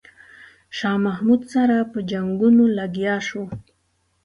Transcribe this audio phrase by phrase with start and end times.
[0.77, 3.43] شاه محمود سره په جنګونو لګیا شو.